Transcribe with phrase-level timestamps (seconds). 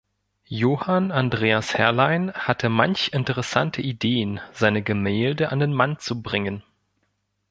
[0.47, 6.63] Johann Andreas Herrlein hatte manch interessante Ideen, seine Gemälde an den Mann zu bringen.